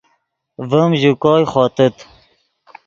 [0.69, 1.95] ڤیم ژے کوئے خوتیت